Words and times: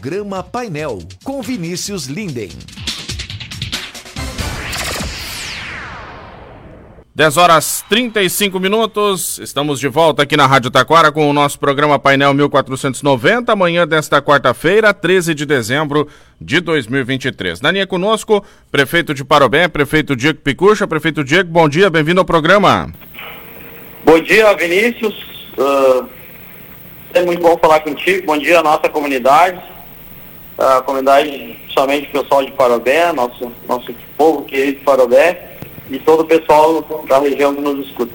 Programa 0.00 0.44
Painel 0.44 1.00
com 1.24 1.42
Vinícius 1.42 2.06
Linden. 2.06 2.50
10 7.12 7.36
horas 7.36 7.84
35 7.88 8.60
minutos, 8.60 9.40
estamos 9.40 9.80
de 9.80 9.88
volta 9.88 10.22
aqui 10.22 10.36
na 10.36 10.46
Rádio 10.46 10.70
Taquara 10.70 11.10
com 11.10 11.28
o 11.28 11.32
nosso 11.32 11.58
programa 11.58 11.98
Painel 11.98 12.32
1490, 12.32 13.52
amanhã 13.52 13.88
desta 13.88 14.22
quarta-feira, 14.22 14.94
13 14.94 15.34
de 15.34 15.44
dezembro 15.44 16.06
de 16.40 16.60
2023. 16.60 17.60
Na 17.60 17.72
linha 17.72 17.86
conosco, 17.86 18.44
prefeito 18.70 19.12
de 19.12 19.24
Parobé, 19.24 19.66
prefeito 19.66 20.14
Diego 20.14 20.38
Picucha. 20.38 20.86
Prefeito 20.86 21.24
Diego, 21.24 21.50
bom 21.50 21.68
dia, 21.68 21.90
bem-vindo 21.90 22.20
ao 22.20 22.24
programa. 22.24 22.92
Bom 24.04 24.20
dia, 24.20 24.54
Vinícius. 24.54 25.14
Uh, 25.58 26.08
é 27.14 27.24
muito 27.24 27.42
bom 27.42 27.58
falar 27.58 27.80
contigo. 27.80 28.26
Bom 28.26 28.38
dia 28.38 28.60
à 28.60 28.62
nossa 28.62 28.88
comunidade, 28.88 29.60
a 30.58 30.82
comunidade, 30.82 31.56
somente 31.68 32.08
o 32.08 32.20
pessoal 32.20 32.44
de 32.44 32.50
Parobé, 32.52 33.12
nosso, 33.12 33.52
nosso 33.68 33.94
povo 34.16 34.42
querido 34.42 34.78
de 34.78 34.84
Parobé 34.84 35.52
e 35.88 35.98
todo 36.00 36.20
o 36.20 36.24
pessoal 36.24 37.06
da 37.08 37.20
região 37.20 37.54
que 37.54 37.60
nos 37.60 37.86
escuta. 37.86 38.12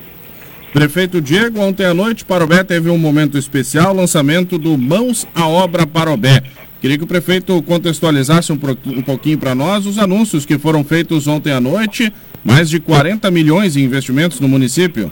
Prefeito 0.74 1.22
Diego, 1.22 1.62
ontem 1.62 1.86
à 1.86 1.94
noite 1.94 2.26
Parobé 2.26 2.64
teve 2.64 2.90
um 2.90 2.98
momento 2.98 3.38
especial, 3.38 3.94
lançamento 3.94 4.58
do 4.58 4.78
Mãos 4.78 5.26
à 5.34 5.48
Obra 5.48 5.88
Parobé. 5.88 6.42
Queria 6.82 6.98
que 6.98 7.04
o 7.06 7.08
prefeito 7.08 7.62
contextualizasse 7.64 8.52
um, 8.52 8.60
um 8.88 9.02
pouquinho 9.02 9.38
para 9.38 9.56
nós 9.56 9.86
os 9.86 9.98
anúncios 9.98 10.46
que 10.46 10.58
foram 10.58 10.84
feitos 10.84 11.28
ontem 11.28 11.54
à 11.54 11.62
noite, 11.62 12.12
mais 12.44 12.70
de 12.70 12.78
40 12.78 13.32
milhões 13.32 13.78
em 13.78 13.84
investimentos 13.84 14.42
no 14.42 14.50
município. 14.50 15.10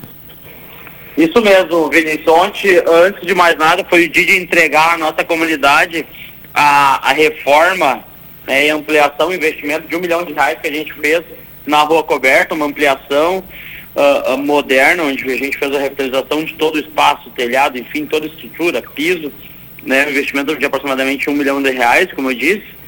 Isso 1.18 1.42
mesmo, 1.42 1.90
Vinícius. 1.90 2.28
Ontem, 2.28 2.84
antes 3.06 3.26
de 3.26 3.34
mais 3.34 3.56
nada, 3.58 3.86
foi 3.90 4.06
o 4.06 4.10
dia 4.10 4.26
de 4.26 4.38
entregar 4.38 4.96
à 4.96 4.98
nossa 4.98 5.24
comunidade 5.24 6.06
a, 6.54 7.10
a 7.10 7.14
reforma 7.14 8.04
né, 8.46 8.68
e 8.68 8.70
ampliação, 8.70 9.34
investimento 9.34 9.88
de 9.88 9.96
um 9.96 10.00
milhão 10.00 10.24
de 10.24 10.34
reais 10.34 10.60
que 10.60 10.68
a 10.68 10.72
gente 10.72 10.94
fez 10.94 11.24
na 11.66 11.82
Rua 11.82 12.04
Coberta, 12.04 12.54
uma 12.54 12.66
ampliação 12.66 13.44
uh, 13.96 14.34
uh, 14.34 14.38
moderna, 14.38 15.04
onde 15.04 15.24
a 15.32 15.38
gente 15.38 15.58
fez 15.58 15.74
a 15.74 15.80
revitalização 15.80 16.44
de 16.44 16.54
todo 16.56 16.76
o 16.76 16.80
espaço, 16.80 17.30
telhado, 17.32 17.78
enfim, 17.78 18.06
toda 18.06 18.26
a 18.26 18.30
estrutura, 18.30 18.82
piso, 18.82 19.32
né, 19.84 20.10
investimento 20.10 20.56
de 20.56 20.66
aproximadamente 20.66 21.30
um 21.30 21.34
milhão 21.34 21.62
de 21.62 21.72
reais, 21.72 22.12
como 22.14 22.32
eu 22.32 22.36
disse. 22.36 22.82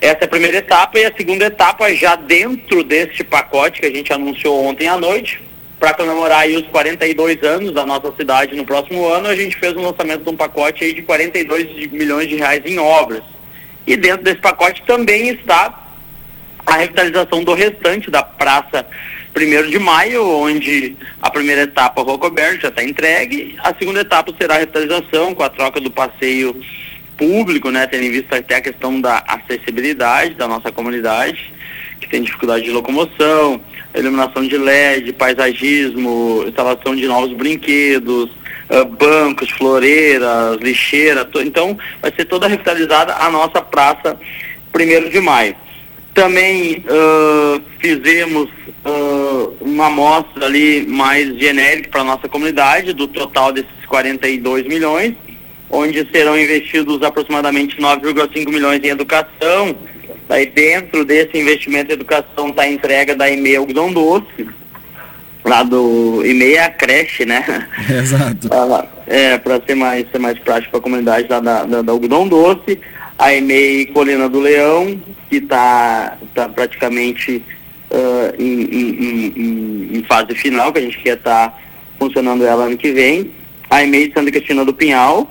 Essa 0.00 0.18
é 0.22 0.24
a 0.24 0.28
primeira 0.28 0.58
etapa 0.58 0.98
e 0.98 1.04
a 1.04 1.16
segunda 1.16 1.46
etapa 1.46 1.92
já 1.94 2.14
dentro 2.16 2.84
deste 2.84 3.24
pacote 3.24 3.80
que 3.80 3.86
a 3.86 3.94
gente 3.94 4.12
anunciou 4.12 4.64
ontem 4.64 4.86
à 4.86 4.98
noite, 4.98 5.40
para 5.78 5.94
comemorar 5.94 6.46
os 6.48 6.66
42 6.68 7.42
anos 7.42 7.72
da 7.72 7.84
nossa 7.84 8.12
cidade 8.16 8.54
no 8.54 8.64
próximo 8.64 9.06
ano, 9.06 9.28
a 9.28 9.36
gente 9.36 9.56
fez 9.56 9.76
um 9.76 9.82
lançamento 9.82 10.24
de 10.24 10.30
um 10.30 10.36
pacote 10.36 10.92
de 10.92 11.02
42 11.02 11.90
milhões 11.90 12.28
de 12.28 12.36
reais 12.36 12.62
em 12.64 12.78
obras. 12.78 13.22
E 13.86 13.96
dentro 13.96 14.24
desse 14.24 14.40
pacote 14.40 14.82
também 14.86 15.28
está 15.28 15.82
a 16.64 16.76
revitalização 16.76 17.44
do 17.44 17.52
restante 17.52 18.10
da 18.10 18.22
Praça 18.22 18.86
1 19.36 19.68
de 19.68 19.78
Maio, 19.78 20.26
onde 20.26 20.96
a 21.20 21.30
primeira 21.30 21.62
etapa 21.62 22.02
Rocoberto 22.02 22.62
já 22.62 22.68
está 22.68 22.82
entregue, 22.82 23.56
a 23.58 23.74
segunda 23.74 24.00
etapa 24.00 24.32
será 24.38 24.54
a 24.54 24.58
revitalização 24.58 25.34
com 25.34 25.42
a 25.42 25.48
troca 25.48 25.80
do 25.80 25.90
passeio 25.90 26.58
público, 27.16 27.70
né, 27.70 27.86
tendo 27.86 28.04
em 28.04 28.10
vista 28.10 28.36
até 28.36 28.56
a 28.56 28.60
questão 28.60 29.00
da 29.00 29.22
acessibilidade 29.26 30.34
da 30.34 30.48
nossa 30.48 30.72
comunidade, 30.72 31.52
que 32.00 32.08
tem 32.08 32.22
dificuldade 32.22 32.64
de 32.64 32.70
locomoção, 32.70 33.60
iluminação 33.98 34.46
de 34.46 34.56
LED, 34.56 35.12
paisagismo, 35.12 36.44
instalação 36.46 36.96
de 36.96 37.06
novos 37.06 37.32
brinquedos, 37.36 38.30
uh, 38.70 38.84
bancos, 38.84 39.50
floreiras, 39.50 40.58
lixeira, 40.60 41.28
então 41.36 41.78
vai 42.00 42.12
ser 42.14 42.24
toda 42.24 42.48
revitalizada 42.48 43.14
a 43.14 43.30
nossa 43.30 43.62
praça 43.62 44.18
1 44.74 45.08
de 45.10 45.20
maio. 45.20 45.54
Também 46.12 46.84
uh, 46.88 47.60
fizemos 47.80 48.48
uh, 48.84 49.56
uma 49.60 49.86
amostra 49.86 50.46
ali 50.46 50.86
mais 50.86 51.36
genérica 51.36 51.88
para 51.90 52.00
a 52.02 52.04
nossa 52.04 52.28
comunidade, 52.28 52.92
do 52.92 53.08
total 53.08 53.52
desses 53.52 53.84
42 53.88 54.64
milhões, 54.64 55.14
onde 55.70 56.08
serão 56.12 56.38
investidos 56.38 57.02
aproximadamente 57.02 57.76
9,5 57.78 58.48
milhões 58.48 58.82
em 58.84 58.88
educação. 58.88 59.76
Daí 60.28 60.46
dentro 60.46 61.04
desse 61.04 61.36
investimento 61.36 61.90
em 61.90 61.94
educação 61.94 62.48
está 62.48 62.62
a 62.62 62.70
entrega 62.70 63.14
da 63.14 63.30
EMEI 63.30 63.56
Algodão 63.56 63.92
Doce, 63.92 64.48
lá 65.44 65.62
do 65.62 66.24
EMEI 66.24 66.54
é 66.54 66.64
a 66.64 66.70
creche, 66.70 67.24
né? 67.24 67.68
Exato. 67.90 68.48
é, 69.06 69.36
para 69.38 69.60
ser 69.66 69.74
mais, 69.74 70.06
ser 70.10 70.18
mais 70.18 70.38
prático 70.38 70.70
para 70.70 70.80
a 70.80 70.82
comunidade 70.82 71.26
lá 71.28 71.40
da, 71.40 71.64
da, 71.64 71.82
da 71.82 71.92
Algodão 71.92 72.26
Doce 72.26 72.80
a 73.18 73.32
EMEI 73.34 73.86
Colina 73.86 74.28
do 74.28 74.40
Leão, 74.40 75.00
que 75.28 75.36
está 75.36 76.16
tá 76.34 76.48
praticamente 76.48 77.42
uh, 77.90 78.34
em, 78.42 78.62
em, 78.62 79.36
em, 79.36 79.98
em, 79.98 80.02
fase 80.04 80.34
final, 80.34 80.72
que 80.72 80.78
a 80.78 80.82
gente 80.82 80.98
quer 80.98 81.16
estar 81.16 81.50
tá 81.50 81.58
funcionando 81.98 82.44
ela 82.44 82.64
ano 82.64 82.76
que 82.76 82.92
vem. 82.92 83.30
A 83.70 83.82
EMEI 83.82 84.12
Santa 84.14 84.30
Cristina 84.30 84.64
do 84.64 84.74
Pinhal. 84.74 85.30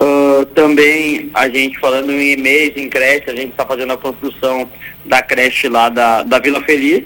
Uh, 0.00 0.44
também 0.46 1.30
a 1.34 1.48
gente 1.48 1.78
falando 1.78 2.12
em 2.12 2.32
EMEIs, 2.32 2.76
em 2.76 2.88
creche, 2.88 3.30
a 3.30 3.34
gente 3.34 3.50
está 3.50 3.66
fazendo 3.66 3.92
a 3.92 3.96
construção 3.96 4.68
da 5.04 5.20
creche 5.20 5.68
lá 5.68 5.88
da, 5.88 6.22
da 6.22 6.38
Vila 6.38 6.62
Feliz. 6.62 7.04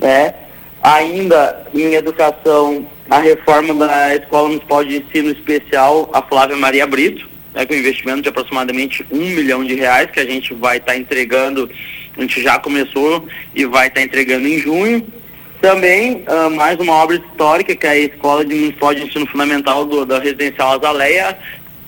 Né? 0.00 0.34
Ainda 0.82 1.66
em 1.74 1.94
educação, 1.94 2.86
a 3.08 3.18
reforma 3.18 3.86
da 3.86 4.14
Escola 4.16 4.48
Municipal 4.48 4.84
de 4.84 4.96
Ensino 4.96 5.30
Especial, 5.30 6.10
a 6.12 6.20
Flávia 6.22 6.56
Maria 6.56 6.86
Brito 6.86 7.36
né, 7.56 7.64
com 7.64 7.74
investimento 7.74 8.20
de 8.20 8.28
aproximadamente 8.28 9.04
um 9.10 9.16
milhão 9.16 9.64
de 9.64 9.74
reais 9.74 10.10
que 10.10 10.20
a 10.20 10.26
gente 10.26 10.52
vai 10.52 10.76
estar 10.76 10.92
tá 10.92 10.98
entregando, 10.98 11.68
a 12.14 12.20
gente 12.20 12.42
já 12.42 12.58
começou 12.58 13.26
e 13.54 13.64
vai 13.64 13.88
estar 13.88 14.00
tá 14.00 14.06
entregando 14.06 14.46
em 14.46 14.58
junho. 14.58 15.04
Também 15.58 16.22
uh, 16.28 16.50
mais 16.54 16.78
uma 16.78 16.92
obra 16.92 17.16
histórica 17.16 17.74
que 17.74 17.86
é 17.86 17.90
a 17.90 17.98
Escola 17.98 18.44
de 18.44 18.54
Municipal 18.54 18.94
de 18.94 19.04
Ensino 19.04 19.26
Fundamental 19.26 19.86
do, 19.86 20.04
da 20.04 20.18
Residencial 20.18 20.72
Azaleia, 20.72 21.36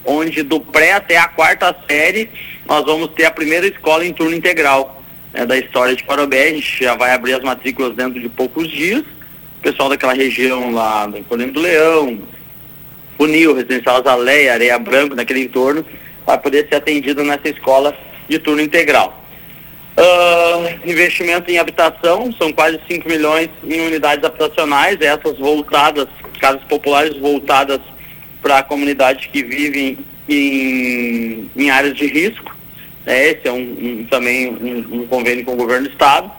onde 0.08 0.42
do 0.42 0.58
pré 0.58 0.92
até 0.92 1.18
a 1.18 1.28
quarta 1.28 1.76
série 1.86 2.30
nós 2.66 2.84
vamos 2.84 3.10
ter 3.10 3.26
a 3.26 3.30
primeira 3.30 3.66
escola 3.66 4.04
em 4.04 4.12
turno 4.12 4.34
integral 4.34 5.02
né, 5.32 5.46
da 5.46 5.56
história 5.56 5.94
de 5.94 6.02
Parobé. 6.04 6.48
A 6.48 6.52
gente 6.52 6.84
já 6.84 6.94
vai 6.94 7.12
abrir 7.12 7.34
as 7.34 7.42
matrículas 7.42 7.94
dentro 7.94 8.20
de 8.20 8.28
poucos 8.28 8.68
dias. 8.68 9.00
O 9.00 9.62
pessoal 9.62 9.88
daquela 9.88 10.12
região 10.12 10.70
lá 10.72 11.06
do 11.06 11.22
Colino 11.24 11.52
do 11.52 11.60
Leão, 11.60 12.18
Funil, 13.16 13.54
Residencial 13.54 13.96
Azaleia, 13.96 14.54
Areia 14.54 14.78
Branco, 14.78 15.14
naquele 15.14 15.44
entorno, 15.44 15.84
vai 16.26 16.38
poder 16.38 16.68
ser 16.68 16.76
atendido 16.76 17.24
nessa 17.24 17.48
escola 17.48 17.96
de 18.28 18.38
turno 18.38 18.62
integral. 18.62 19.24
Uh, 19.96 20.88
investimento 20.88 21.50
em 21.50 21.58
habitação, 21.58 22.32
são 22.38 22.52
quase 22.52 22.78
5 22.86 23.08
milhões 23.08 23.48
em 23.64 23.80
unidades 23.80 24.24
habitacionais, 24.24 25.00
essas 25.00 25.36
voltadas, 25.38 26.06
casas 26.38 26.62
populares 26.64 27.16
voltadas 27.16 27.80
para 28.42 28.62
comunidades 28.62 29.26
que 29.26 29.42
vivem 29.42 29.98
em, 30.28 31.50
em 31.56 31.70
áreas 31.70 31.96
de 31.96 32.06
risco. 32.06 32.56
É, 33.06 33.30
esse 33.30 33.48
é 33.48 33.52
um, 33.52 33.56
um 33.60 34.06
também 34.10 34.48
um, 34.48 35.00
um, 35.00 35.06
convênio 35.06 35.44
com 35.44 35.52
o 35.52 35.56
governo 35.56 35.88
do 35.88 35.92
estado. 35.92 36.30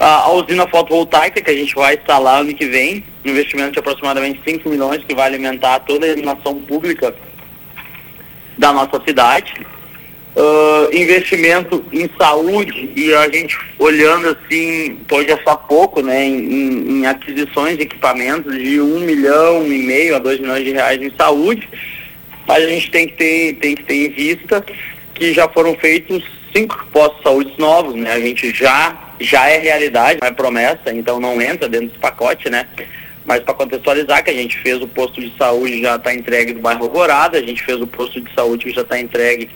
a 0.00 0.30
usina 0.32 0.66
fotovoltaica 0.66 1.40
que 1.40 1.50
a 1.50 1.54
gente 1.54 1.74
vai 1.74 1.96
instalar 1.96 2.40
ano 2.40 2.54
que 2.54 2.66
vem, 2.66 3.04
um 3.24 3.30
investimento 3.30 3.72
de 3.72 3.78
aproximadamente 3.78 4.40
5 4.42 4.68
milhões 4.70 5.04
que 5.04 5.14
vai 5.14 5.26
alimentar 5.26 5.80
toda 5.80 6.06
a 6.06 6.08
iluminação 6.08 6.62
pública 6.62 7.14
da 8.56 8.72
nossa 8.72 9.02
cidade. 9.04 9.54
Uh, 10.40 10.94
investimento 10.94 11.84
em 11.92 12.08
saúde 12.16 12.92
e 12.94 13.12
a 13.12 13.28
gente 13.28 13.58
olhando 13.76 14.28
assim, 14.28 14.96
pode 15.08 15.36
só 15.42 15.56
pouco, 15.56 16.00
né, 16.00 16.24
em, 16.24 17.00
em, 17.00 17.06
aquisições 17.06 17.76
de 17.76 17.82
equipamentos 17.82 18.56
de 18.56 18.80
um 18.80 19.00
milhão 19.00 19.66
e 19.66 19.82
meio 19.82 20.14
a 20.14 20.20
dois 20.20 20.38
milhões 20.38 20.62
de 20.62 20.70
reais 20.70 21.02
em 21.02 21.10
saúde, 21.18 21.68
mas 22.46 22.62
a 22.62 22.68
gente 22.68 22.88
tem 22.88 23.08
que 23.08 23.14
ter, 23.14 23.54
tem 23.54 23.74
que 23.74 23.82
ter 23.82 24.06
em 24.06 24.10
vista 24.10 24.64
que 25.12 25.34
já 25.34 25.48
foram 25.48 25.74
feitos 25.74 26.22
cinco 26.54 26.86
postos 26.92 27.18
de 27.18 27.22
saúde 27.24 27.54
novos, 27.58 27.94
né? 27.96 28.12
A 28.12 28.20
gente 28.20 28.54
já 28.54 28.96
já 29.20 29.48
é 29.48 29.58
realidade, 29.58 30.20
não 30.22 30.28
é 30.28 30.32
promessa, 30.32 30.92
então 30.92 31.18
não 31.18 31.42
entra 31.42 31.68
dentro 31.68 31.88
desse 31.88 31.98
pacote, 31.98 32.48
né? 32.48 32.66
Mas 33.24 33.42
para 33.42 33.54
contextualizar 33.54 34.24
que 34.24 34.30
a 34.30 34.34
gente 34.34 34.56
fez 34.58 34.80
o 34.80 34.88
posto 34.88 35.20
de 35.20 35.36
saúde 35.36 35.82
já 35.82 35.96
está 35.96 36.14
entregue 36.14 36.54
no 36.54 36.60
bairro 36.60 36.84
Alvorada, 36.84 37.36
a 37.36 37.42
gente 37.42 37.62
fez 37.62 37.80
o 37.80 37.86
posto 37.86 38.20
de 38.20 38.32
saúde 38.32 38.66
que 38.66 38.72
já 38.72 38.82
está 38.82 38.98
entregue 38.98 39.50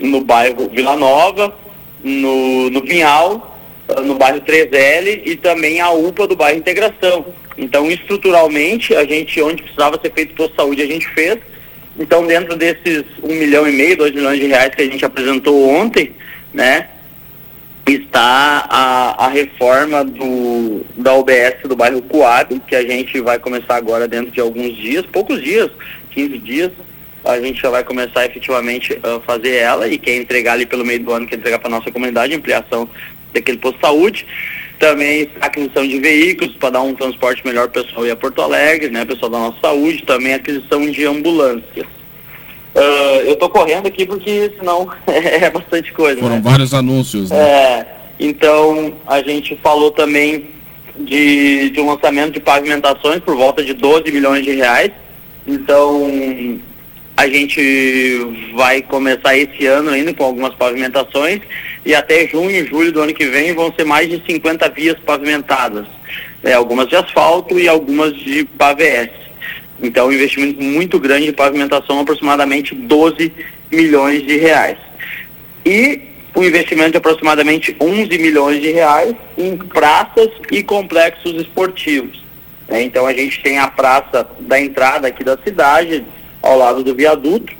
no 0.00 0.20
bairro 0.20 0.68
Vila 0.68 0.96
Nova, 0.96 1.54
no, 2.02 2.70
no 2.70 2.82
Pinhal, 2.82 3.58
no 4.04 4.14
bairro 4.14 4.40
3L 4.40 5.22
e 5.24 5.36
também 5.36 5.80
a 5.80 5.90
UPA 5.90 6.26
do 6.26 6.36
bairro 6.36 6.58
Integração. 6.58 7.26
Então, 7.56 7.90
estruturalmente, 7.90 8.94
a 8.94 9.04
gente, 9.04 9.40
onde 9.40 9.62
precisava 9.62 9.98
ser 10.00 10.12
feito 10.12 10.34
posto 10.34 10.50
de 10.50 10.56
saúde, 10.56 10.82
a 10.82 10.86
gente 10.86 11.08
fez, 11.10 11.38
então, 11.98 12.26
dentro 12.26 12.56
desses 12.56 13.04
um 13.22 13.34
milhão 13.34 13.68
e 13.68 13.72
meio, 13.72 13.96
dois 13.96 14.12
milhões 14.12 14.40
de 14.40 14.46
reais 14.46 14.74
que 14.74 14.82
a 14.82 14.86
gente 14.86 15.04
apresentou 15.04 15.68
ontem, 15.68 16.12
né, 16.52 16.88
está 17.86 18.66
a, 18.68 19.26
a 19.26 19.28
reforma 19.28 20.04
do, 20.04 20.84
da 20.96 21.14
UBS 21.14 21.62
do 21.64 21.76
bairro 21.76 22.02
Coab, 22.02 22.60
que 22.66 22.74
a 22.74 22.82
gente 22.82 23.20
vai 23.20 23.38
começar 23.38 23.76
agora 23.76 24.08
dentro 24.08 24.32
de 24.32 24.40
alguns 24.40 24.74
dias, 24.76 25.04
poucos 25.06 25.42
dias, 25.42 25.70
15 26.10 26.38
dias, 26.38 26.72
a 27.24 27.40
gente 27.40 27.60
já 27.60 27.70
vai 27.70 27.82
começar 27.82 28.26
efetivamente 28.26 28.98
a 29.02 29.18
fazer 29.20 29.54
ela 29.56 29.88
e 29.88 29.96
quer 29.96 30.16
entregar 30.16 30.52
ali 30.52 30.66
pelo 30.66 30.84
meio 30.84 31.00
do 31.00 31.12
ano, 31.12 31.26
quer 31.26 31.36
entregar 31.36 31.58
para 31.58 31.70
nossa 31.70 31.90
comunidade, 31.90 32.34
ampliação 32.34 32.88
daquele 33.32 33.58
posto 33.58 33.76
de 33.76 33.80
saúde. 33.80 34.26
Também 34.78 35.30
aquisição 35.40 35.86
de 35.86 35.98
veículos 35.98 36.54
para 36.56 36.70
dar 36.70 36.82
um 36.82 36.94
transporte 36.94 37.44
melhor 37.46 37.68
para 37.68 37.80
o 37.80 37.84
pessoal 37.84 38.06
ir 38.06 38.10
a 38.10 38.16
Porto 38.16 38.42
Alegre, 38.42 38.90
né, 38.90 39.04
pessoal 39.04 39.30
da 39.30 39.38
nossa 39.38 39.58
saúde, 39.60 40.02
também 40.02 40.34
aquisição 40.34 40.90
de 40.90 41.06
ambulâncias. 41.06 41.86
Uh, 42.74 43.20
eu 43.24 43.34
estou 43.34 43.48
correndo 43.48 43.86
aqui 43.86 44.04
porque 44.04 44.52
senão 44.58 44.90
é 45.06 45.48
bastante 45.48 45.92
coisa. 45.92 46.20
Foram 46.20 46.36
né? 46.36 46.42
vários 46.44 46.74
anúncios. 46.74 47.30
Né? 47.30 47.36
É, 47.38 47.86
então 48.18 48.94
a 49.06 49.22
gente 49.22 49.56
falou 49.62 49.92
também 49.92 50.46
de, 50.98 51.70
de 51.70 51.80
um 51.80 51.86
lançamento 51.86 52.32
de 52.32 52.40
pavimentações 52.40 53.20
por 53.20 53.36
volta 53.36 53.62
de 53.62 53.72
12 53.74 54.10
milhões 54.10 54.44
de 54.44 54.52
reais. 54.52 54.90
Então 55.46 56.58
a 57.16 57.28
gente 57.28 58.52
vai 58.54 58.82
começar 58.82 59.36
esse 59.36 59.66
ano 59.66 59.90
ainda 59.90 60.12
com 60.12 60.24
algumas 60.24 60.54
pavimentações 60.54 61.40
e 61.84 61.94
até 61.94 62.26
junho 62.26 62.50
e 62.50 62.66
julho 62.66 62.90
do 62.90 63.00
ano 63.00 63.14
que 63.14 63.26
vem 63.26 63.54
vão 63.54 63.72
ser 63.72 63.84
mais 63.84 64.08
de 64.08 64.22
50 64.26 64.68
vias 64.70 64.98
pavimentadas. 65.00 65.86
É, 66.42 66.54
algumas 66.54 66.88
de 66.88 66.96
asfalto 66.96 67.58
e 67.58 67.68
algumas 67.68 68.14
de 68.14 68.44
PAVS. 68.44 69.10
Então, 69.82 70.08
um 70.08 70.12
investimento 70.12 70.62
muito 70.62 70.98
grande 70.98 71.28
em 71.28 71.32
pavimentação, 71.32 72.00
aproximadamente 72.00 72.74
12 72.74 73.32
milhões 73.70 74.26
de 74.26 74.36
reais. 74.36 74.78
E 75.64 76.00
um 76.36 76.42
investimento 76.42 76.92
de 76.92 76.96
aproximadamente 76.98 77.76
11 77.80 78.18
milhões 78.18 78.60
de 78.60 78.70
reais 78.72 79.14
em 79.38 79.56
praças 79.56 80.30
e 80.50 80.62
complexos 80.62 81.34
esportivos. 81.34 82.22
É, 82.68 82.82
então, 82.82 83.06
a 83.06 83.12
gente 83.12 83.42
tem 83.42 83.58
a 83.58 83.68
praça 83.68 84.28
da 84.40 84.60
entrada 84.60 85.08
aqui 85.08 85.22
da 85.22 85.38
cidade, 85.38 86.04
ao 86.44 86.58
lado 86.58 86.84
do 86.84 86.94
viaduto, 86.94 87.52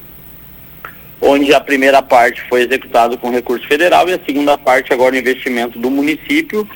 onde 1.20 1.54
a 1.54 1.60
primeira 1.60 2.02
parte 2.02 2.42
foi 2.48 2.62
executada 2.62 3.16
com 3.16 3.30
recurso 3.30 3.66
federal 3.66 4.08
e 4.08 4.12
a 4.12 4.20
segunda 4.26 4.58
parte 4.58 4.92
agora 4.92 5.16
investimento 5.16 5.78
do 5.78 5.90
município, 5.90 6.68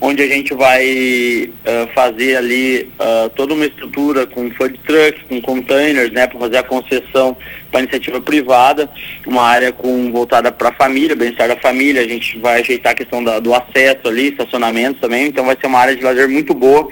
onde 0.00 0.22
a 0.22 0.26
gente 0.26 0.52
vai 0.54 1.50
uh, 1.50 1.92
fazer 1.94 2.36
ali 2.36 2.92
uh, 2.98 3.30
toda 3.30 3.54
uma 3.54 3.66
estrutura 3.66 4.26
com 4.26 4.50
food 4.50 4.78
trucks, 4.84 5.22
com 5.28 5.40
containers, 5.40 6.10
né, 6.12 6.26
para 6.26 6.38
fazer 6.38 6.58
a 6.58 6.62
concessão 6.62 7.36
para 7.70 7.80
iniciativa 7.80 8.20
privada, 8.20 8.88
uma 9.26 9.42
área 9.42 9.72
com 9.72 10.10
voltada 10.10 10.50
para 10.50 10.70
a 10.70 10.74
família, 10.74 11.16
bem-estar 11.16 11.48
da 11.48 11.56
família, 11.56 12.02
a 12.02 12.08
gente 12.08 12.38
vai 12.38 12.60
ajeitar 12.60 12.92
a 12.92 12.96
questão 12.96 13.22
da, 13.22 13.38
do 13.38 13.54
acesso 13.54 14.06
ali, 14.06 14.28
estacionamento 14.28 15.00
também, 15.00 15.26
então 15.26 15.44
vai 15.44 15.56
ser 15.60 15.66
uma 15.66 15.80
área 15.80 15.96
de 15.96 16.02
lazer 16.02 16.28
muito 16.28 16.52
boa 16.54 16.88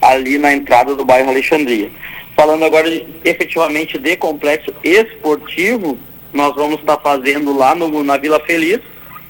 ali 0.00 0.38
na 0.38 0.52
entrada 0.52 0.94
do 0.94 1.04
bairro 1.04 1.30
Alexandria. 1.30 1.90
Falando 2.36 2.66
agora 2.66 2.86
efetivamente 3.24 3.96
de 3.96 4.14
complexo 4.16 4.70
esportivo, 4.84 5.98
nós 6.34 6.54
vamos 6.54 6.80
estar 6.80 6.98
fazendo 6.98 7.56
lá 7.56 7.74
no, 7.74 8.04
na 8.04 8.18
Vila 8.18 8.38
Feliz 8.40 8.80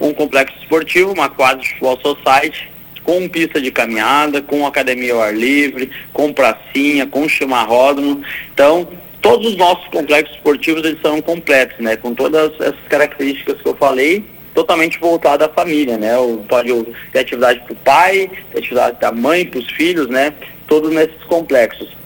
um 0.00 0.12
complexo 0.12 0.58
esportivo, 0.58 1.12
uma 1.12 1.29
quadra 1.29 1.62
de 1.62 1.69
futebol 1.69 1.99
society, 2.00 2.69
com 3.05 3.29
pista 3.29 3.61
de 3.61 3.70
caminhada, 3.70 4.43
com 4.43 4.67
academia 4.67 5.14
ao 5.14 5.23
ar 5.23 5.35
livre, 5.35 5.91
com 6.12 6.32
pracinha, 6.32 7.06
com 7.06 7.29
chimarródromo. 7.29 8.23
Então, 8.53 8.87
todos 9.23 9.52
os 9.52 9.56
nossos 9.56 9.87
complexos 9.88 10.35
esportivos 10.37 10.85
eles 10.85 11.00
são 11.00 11.23
completos, 11.23 11.79
né? 11.79 11.97
Com 11.97 12.12
todas 12.12 12.52
essas 12.61 12.75
características 12.88 13.62
que 13.62 13.69
eu 13.69 13.76
falei, 13.76 14.25
totalmente 14.52 14.99
voltado 14.99 15.44
à 15.44 15.49
família, 15.49 15.97
né? 15.97 16.19
O, 16.19 16.38
pode 16.49 16.73
ter 17.12 17.20
atividade 17.20 17.61
para 17.61 17.73
o 17.73 17.76
pai, 17.76 18.29
atividade 18.55 19.00
da 19.00 19.12
mãe, 19.12 19.47
para 19.47 19.61
os 19.61 19.70
filhos, 19.70 20.09
né? 20.09 20.35
Todos 20.67 20.93
nesses 20.93 21.23
complexos. 21.29 21.97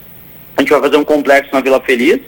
A 0.60 0.62
gente 0.62 0.72
vai 0.72 0.80
fazer 0.82 0.98
um 0.98 1.04
complexo 1.04 1.48
na 1.54 1.62
Vila 1.62 1.80
Feliz, 1.80 2.20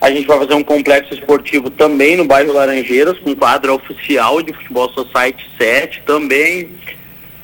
a 0.00 0.12
gente 0.12 0.24
vai 0.24 0.38
fazer 0.38 0.54
um 0.54 0.62
complexo 0.62 1.12
esportivo 1.12 1.68
também 1.70 2.16
no 2.16 2.24
bairro 2.24 2.52
Laranjeiras, 2.52 3.18
com 3.18 3.34
quadra 3.34 3.74
oficial 3.74 4.40
de 4.40 4.52
futebol 4.52 4.88
Society 4.90 5.44
7, 5.58 6.00
também 6.06 6.70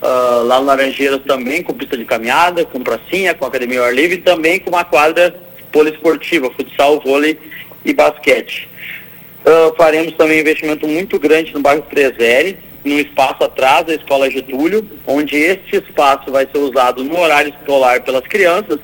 uh, 0.01 0.45
lá 0.45 0.61
no 0.61 0.67
Laranjeiras 0.67 1.21
também 1.27 1.65
com 1.65 1.75
pista 1.75 1.99
de 1.99 2.05
caminhada, 2.05 2.65
com 2.65 2.79
pracinha, 2.79 3.35
com 3.35 3.45
academia 3.45 3.81
ao 3.81 3.87
ar 3.87 3.93
livre 3.93 4.19
e 4.19 4.21
também 4.23 4.61
com 4.61 4.71
uma 4.71 4.85
quadra 4.85 5.35
poliesportiva, 5.73 6.49
futsal, 6.53 7.01
vôlei 7.01 7.37
e 7.85 7.93
basquete. 7.93 8.69
Uh, 9.45 9.75
faremos 9.77 10.13
também 10.13 10.39
investimento 10.39 10.87
muito 10.87 11.19
grande 11.19 11.53
no 11.53 11.59
bairro 11.59 11.83
Trezeri, 11.91 12.57
no 12.85 13.01
espaço 13.01 13.43
atrás 13.43 13.85
da 13.85 13.95
Escola 13.95 14.31
Getúlio, 14.31 14.89
onde 15.09 15.35
este 15.35 15.79
espaço 15.79 16.31
vai 16.31 16.47
ser 16.47 16.59
usado 16.59 17.03
no 17.03 17.19
horário 17.19 17.53
escolar 17.53 18.01
pelas 18.03 18.23
crianças, 18.29 18.79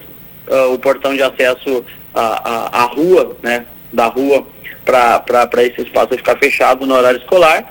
uh, 0.48 0.72
o 0.72 0.78
portão 0.78 1.14
de 1.14 1.22
acesso 1.22 1.84
à, 2.14 2.78
à, 2.78 2.82
à 2.82 2.84
rua, 2.84 3.36
né, 3.42 3.66
da 3.92 4.06
rua 4.06 4.46
para 4.84 5.62
esse 5.62 5.82
espaço 5.82 6.16
ficar 6.16 6.36
fechado 6.38 6.86
no 6.86 6.94
horário 6.94 7.18
escolar. 7.18 7.64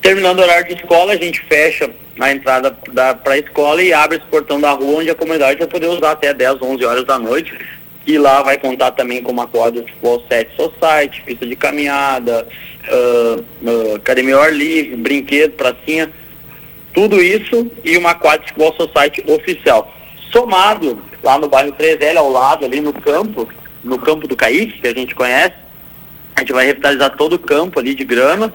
Terminando 0.00 0.38
o 0.38 0.42
horário 0.42 0.66
de 0.66 0.74
escola, 0.74 1.12
a 1.12 1.16
gente 1.16 1.40
fecha 1.48 1.90
a 2.20 2.32
entrada 2.32 2.70
para 2.72 3.34
a 3.34 3.38
escola 3.38 3.82
e 3.82 3.92
abre 3.92 4.18
esse 4.18 4.26
portão 4.26 4.60
da 4.60 4.72
rua, 4.72 5.00
onde 5.00 5.10
a 5.10 5.14
comunidade 5.14 5.58
vai 5.58 5.68
poder 5.68 5.86
usar 5.86 6.12
até 6.12 6.34
10, 6.34 6.60
11 6.62 6.84
horas 6.84 7.04
da 7.04 7.18
noite. 7.18 7.56
E 8.06 8.16
lá 8.16 8.42
vai 8.42 8.56
contar 8.56 8.92
também 8.92 9.22
com 9.22 9.30
uma 9.30 9.46
quadra 9.46 9.82
de 9.82 9.92
futebol 9.92 10.24
7 10.28 10.56
society, 10.56 11.22
pista 11.26 11.46
de 11.46 11.54
caminhada, 11.54 12.46
uh, 12.88 13.44
uh, 13.62 13.94
academia 13.96 14.34
ao 14.34 14.42
ar 14.42 14.52
livre, 14.52 14.96
brinquedo, 14.96 15.52
pracinha, 15.52 16.10
tudo 16.94 17.22
isso 17.22 17.70
e 17.84 17.96
uma 17.98 18.14
quadra 18.14 18.40
de 18.40 18.52
futebol 18.52 18.74
society 18.74 19.22
oficial. 19.30 19.94
Somado 20.32 21.02
lá 21.22 21.38
no 21.38 21.48
bairro 21.48 21.72
3L, 21.72 22.16
ao 22.16 22.30
lado, 22.30 22.64
ali 22.64 22.80
no 22.80 22.92
campo, 22.92 23.48
no 23.82 23.98
campo 23.98 24.26
do 24.26 24.36
Caíque, 24.36 24.80
que 24.80 24.88
a 24.88 24.94
gente 24.94 25.14
conhece, 25.14 25.54
a 26.36 26.40
gente 26.40 26.52
vai 26.52 26.66
revitalizar 26.66 27.16
todo 27.16 27.34
o 27.34 27.38
campo 27.38 27.78
ali 27.78 27.94
de 27.94 28.04
grama, 28.04 28.52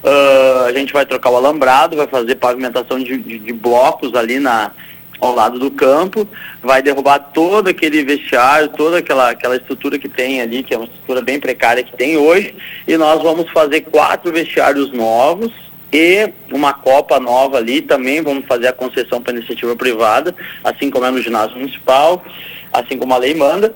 Uh, 0.00 0.66
a 0.66 0.72
gente 0.72 0.92
vai 0.92 1.04
trocar 1.04 1.28
o 1.30 1.36
alambrado, 1.36 1.96
vai 1.96 2.06
fazer 2.06 2.36
pavimentação 2.36 3.00
de, 3.00 3.18
de, 3.18 3.36
de, 3.36 3.52
blocos 3.52 4.14
ali 4.14 4.38
na, 4.38 4.70
ao 5.20 5.34
lado 5.34 5.58
do 5.58 5.72
campo, 5.72 6.26
vai 6.62 6.80
derrubar 6.80 7.18
todo 7.18 7.66
aquele 7.66 8.04
vestiário, 8.04 8.68
toda 8.68 8.98
aquela, 8.98 9.30
aquela 9.30 9.56
estrutura 9.56 9.98
que 9.98 10.08
tem 10.08 10.40
ali, 10.40 10.62
que 10.62 10.72
é 10.72 10.76
uma 10.76 10.84
estrutura 10.84 11.20
bem 11.20 11.40
precária 11.40 11.82
que 11.82 11.96
tem 11.96 12.16
hoje, 12.16 12.54
e 12.86 12.96
nós 12.96 13.20
vamos 13.20 13.50
fazer 13.50 13.80
quatro 13.82 14.32
vestiários 14.32 14.92
novos 14.92 15.52
e 15.92 16.32
uma 16.52 16.74
copa 16.74 17.18
nova 17.18 17.56
ali, 17.58 17.80
também 17.80 18.20
vamos 18.20 18.44
fazer 18.46 18.68
a 18.68 18.72
concessão 18.72 19.22
para 19.22 19.32
iniciativa 19.32 19.74
privada, 19.74 20.34
assim 20.62 20.90
como 20.90 21.06
é 21.06 21.10
no 21.10 21.22
ginásio 21.22 21.56
municipal, 21.56 22.22
assim 22.72 22.98
como 22.98 23.14
a 23.14 23.18
lei 23.18 23.34
manda. 23.34 23.74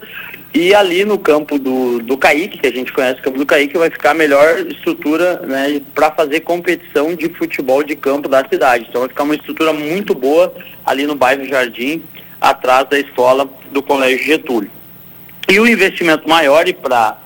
E 0.55 0.75
ali 0.75 1.03
no 1.03 1.19
campo 1.19 1.59
do, 1.59 2.01
do 2.01 2.19
Caíque, 2.19 2.59
que 2.59 2.67
a 2.67 2.73
gente 2.73 2.93
conhece 2.93 3.21
o 3.21 3.23
campo 3.23 3.39
do 3.39 3.47
Caíque, 3.47 3.79
vai 3.79 3.89
ficar 3.89 4.11
a 4.11 4.15
melhor 4.15 4.59
estrutura 4.67 5.41
né, 5.47 5.81
para 5.95 6.11
fazer 6.11 6.41
competição 6.41 7.15
de 7.15 7.31
futebol 7.31 7.83
de 7.83 7.97
campo 7.97 8.29
da 8.29 8.47
cidade. 8.47 8.85
Então 8.87 9.01
vai 9.01 9.09
ficar 9.09 9.23
uma 9.23 9.35
estrutura 9.35 9.73
muito 9.73 10.15
boa 10.15 10.53
ali 10.85 11.07
no 11.07 11.15
bairro 11.15 11.47
Jardim, 11.47 12.03
atrás 12.39 12.87
da 12.91 12.99
escola 12.99 13.49
do 13.71 13.83
Colégio 13.83 14.27
Getúlio. 14.27 14.71
E 15.49 15.59
o 15.59 15.67
investimento 15.67 16.29
maior, 16.29 16.69
e 16.69 16.75
para 16.75 17.17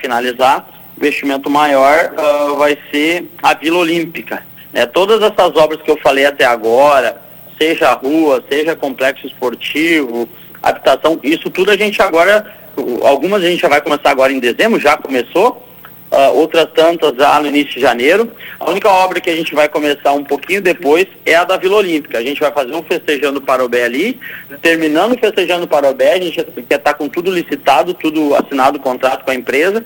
finalizar, 0.00 0.75
investimento 0.96 1.50
maior 1.50 2.12
uh, 2.12 2.56
vai 2.56 2.78
ser 2.90 3.28
a 3.42 3.54
Vila 3.54 3.78
Olímpica. 3.78 4.42
Né? 4.72 4.86
Todas 4.86 5.22
essas 5.22 5.56
obras 5.56 5.80
que 5.82 5.90
eu 5.90 5.98
falei 5.98 6.26
até 6.26 6.44
agora, 6.44 7.20
seja 7.58 7.92
rua, 7.92 8.42
seja 8.48 8.74
complexo 8.74 9.26
esportivo, 9.26 10.28
habitação, 10.62 11.20
isso 11.22 11.50
tudo 11.50 11.70
a 11.70 11.76
gente 11.76 12.00
agora 12.00 12.54
algumas 13.04 13.42
a 13.42 13.46
gente 13.46 13.60
já 13.60 13.68
vai 13.68 13.80
começar 13.80 14.10
agora 14.10 14.32
em 14.32 14.38
dezembro, 14.38 14.78
já 14.78 14.96
começou, 14.96 15.66
uh, 16.10 16.36
outras 16.36 16.66
tantas 16.74 17.14
já 17.16 17.40
no 17.40 17.46
início 17.46 17.74
de 17.74 17.80
janeiro. 17.80 18.30
A 18.60 18.70
única 18.70 18.88
obra 18.88 19.20
que 19.20 19.30
a 19.30 19.36
gente 19.36 19.54
vai 19.54 19.68
começar 19.68 20.12
um 20.12 20.24
pouquinho 20.24 20.60
depois 20.60 21.06
é 21.24 21.34
a 21.34 21.44
da 21.44 21.56
Vila 21.56 21.76
Olímpica. 21.76 22.18
A 22.18 22.22
gente 22.22 22.40
vai 22.40 22.52
fazer 22.52 22.74
um 22.74 22.82
festejando 22.82 23.40
Parobé 23.40 23.84
ali, 23.84 24.20
terminando 24.60 25.12
o 25.12 25.18
festejando 25.18 25.66
Parobé, 25.66 26.12
a 26.12 26.20
gente 26.20 26.36
quer 26.36 26.76
estar 26.76 26.78
tá 26.78 26.94
com 26.94 27.08
tudo 27.08 27.30
licitado, 27.30 27.94
tudo 27.94 28.34
assinado 28.34 28.78
o 28.78 28.82
contrato 28.82 29.24
com 29.24 29.30
a 29.30 29.34
empresa. 29.34 29.84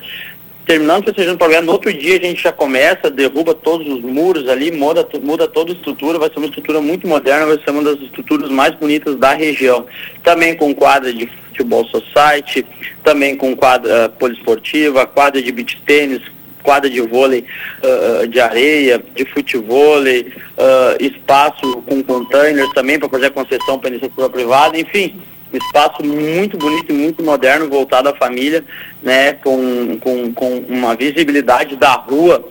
Terminando 0.70 1.02
o 1.02 1.04
festejando 1.06 1.36
Parobé, 1.36 1.60
no 1.60 1.72
outro 1.72 1.92
dia 1.92 2.16
a 2.16 2.20
gente 2.20 2.44
já 2.44 2.52
começa, 2.52 3.10
derruba 3.10 3.52
todos 3.52 3.88
os 3.88 4.02
muros 4.02 4.48
ali, 4.48 4.70
muda, 4.70 5.04
muda 5.20 5.48
toda 5.48 5.72
a 5.72 5.74
estrutura, 5.74 6.16
vai 6.16 6.28
ser 6.28 6.36
uma 6.36 6.46
estrutura 6.46 6.80
muito 6.80 7.08
moderna, 7.08 7.44
vai 7.44 7.58
ser 7.58 7.72
uma 7.72 7.82
das 7.82 8.00
estruturas 8.00 8.48
mais 8.52 8.72
bonitas 8.76 9.16
da 9.16 9.32
região. 9.32 9.84
Também 10.22 10.54
com 10.54 10.72
quadra 10.72 11.12
de 11.12 11.26
futebol 11.26 11.84
society, 11.86 12.64
também 13.02 13.36
com 13.36 13.56
quadra 13.56 14.06
uh, 14.06 14.10
poliesportiva, 14.10 15.04
quadra 15.08 15.42
de 15.42 15.50
beach 15.50 15.82
tênis, 15.84 16.22
quadra 16.62 16.88
de 16.88 17.00
vôlei 17.00 17.44
uh, 17.82 18.28
de 18.28 18.38
areia, 18.38 19.02
de 19.16 19.24
futevôlei, 19.24 20.32
uh, 20.56 21.04
espaço 21.04 21.82
com 21.82 22.00
containers 22.00 22.72
também 22.74 22.96
para 22.96 23.08
fazer 23.08 23.30
concessão 23.30 23.76
para 23.76 23.90
iniciativa 23.90 24.30
privada, 24.30 24.78
enfim, 24.78 25.20
espaço 25.56 26.04
muito 26.04 26.56
bonito 26.56 26.92
e 26.92 26.94
muito 26.94 27.22
moderno 27.22 27.68
voltado 27.68 28.08
à 28.08 28.14
família, 28.14 28.64
né, 29.02 29.32
com, 29.34 29.98
com, 29.98 30.32
com 30.32 30.58
uma 30.68 30.94
visibilidade 30.94 31.76
da 31.76 31.92
rua 31.92 32.46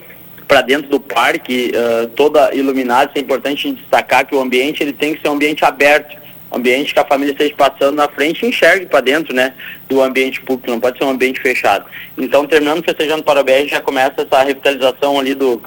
para 0.47 0.61
dentro 0.61 0.89
do 0.89 0.99
parque, 0.99 1.71
uh, 1.75 2.07
toda 2.07 2.53
iluminada, 2.55 3.11
isso 3.11 3.19
é 3.19 3.21
importante 3.21 3.71
destacar 3.71 4.25
que 4.25 4.35
o 4.35 4.41
ambiente 4.41 4.81
ele 4.81 4.93
tem 4.93 5.13
que 5.13 5.21
ser 5.21 5.29
um 5.29 5.33
ambiente 5.33 5.63
aberto, 5.63 6.17
ambiente 6.51 6.91
que 6.91 6.99
a 6.99 7.05
família 7.05 7.33
esteja 7.33 7.53
passando 7.55 7.95
na 7.95 8.07
frente 8.07 8.43
e 8.43 8.49
enxergue 8.49 8.87
para 8.87 9.01
dentro, 9.01 9.33
né, 9.33 9.53
do 9.87 10.01
ambiente 10.01 10.41
público, 10.41 10.71
não 10.71 10.79
pode 10.79 10.97
ser 10.97 11.03
um 11.03 11.11
ambiente 11.11 11.39
fechado. 11.39 11.85
Então, 12.17 12.47
terminando 12.47 12.83
festejando 12.83 13.21
para 13.21 13.41
o 13.41 13.43
BR, 13.43 13.67
já 13.67 13.79
começa 13.79 14.23
essa 14.23 14.41
revitalização 14.41 15.19
ali 15.19 15.35
do, 15.35 15.61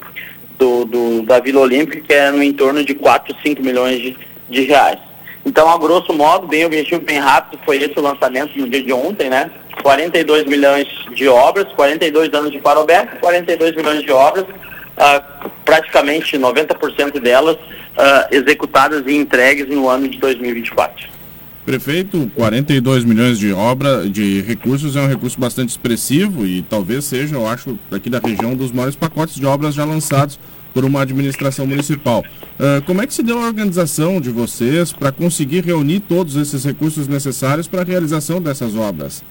do, 0.59 0.83
do, 0.83 1.21
da 1.23 1.39
Vila 1.39 1.61
Olímpica, 1.61 2.01
que 2.01 2.13
é 2.13 2.29
no 2.29 2.43
entorno 2.43 2.83
de 2.83 2.93
4, 2.93 3.35
5 3.41 3.61
milhões 3.63 4.01
de, 4.01 4.17
de 4.49 4.61
reais. 4.63 4.99
Então, 5.45 5.69
a 5.69 5.77
grosso 5.77 6.13
modo, 6.13 6.47
bem 6.47 6.65
objetivo, 6.65 7.01
bem 7.01 7.19
rápido, 7.19 7.59
foi 7.65 7.77
esse 7.77 7.97
o 7.97 8.01
lançamento 8.01 8.57
no 8.57 8.67
dia 8.67 8.81
de 8.81 8.93
ontem, 8.93 9.29
né? 9.29 9.51
42 9.81 10.45
milhões 10.45 10.87
de 11.13 11.27
obras, 11.27 11.67
42 11.73 12.33
anos 12.33 12.51
de 12.51 12.59
Parobé, 12.59 13.05
42 13.19 13.75
milhões 13.75 14.03
de 14.03 14.11
obras, 14.11 14.45
uh, 14.45 15.49
praticamente 15.65 16.37
90% 16.37 17.19
delas 17.19 17.57
uh, 17.57 18.27
executadas 18.31 19.03
e 19.05 19.15
entregues 19.15 19.67
no 19.67 19.89
ano 19.89 20.07
de 20.07 20.17
2024. 20.17 21.11
Prefeito, 21.65 22.29
42 22.35 23.05
milhões 23.05 23.37
de 23.37 23.53
obra, 23.53 24.09
de 24.09 24.41
recursos 24.41 24.95
é 24.95 25.01
um 25.01 25.07
recurso 25.07 25.39
bastante 25.39 25.69
expressivo 25.69 26.45
e 26.45 26.61
talvez 26.61 27.05
seja, 27.05 27.35
eu 27.35 27.47
acho, 27.47 27.77
aqui 27.91 28.09
da 28.09 28.19
região, 28.19 28.51
um 28.51 28.55
dos 28.55 28.71
maiores 28.71 28.95
pacotes 28.95 29.35
de 29.35 29.45
obras 29.45 29.73
já 29.73 29.85
lançados 29.85 30.37
por 30.73 30.83
uma 30.83 31.01
administração 31.01 31.67
municipal. 31.67 32.23
Uh, 32.59 32.81
como 32.85 33.01
é 33.01 33.07
que 33.07 33.13
se 33.13 33.23
deu 33.23 33.39
a 33.39 33.45
organização 33.45 34.19
de 34.19 34.29
vocês 34.29 34.91
para 34.91 35.11
conseguir 35.11 35.63
reunir 35.63 35.99
todos 36.01 36.35
esses 36.35 36.65
recursos 36.65 37.07
necessários 37.07 37.67
para 37.67 37.81
a 37.81 37.85
realização 37.85 38.41
dessas 38.41 38.75
obras? 38.75 39.23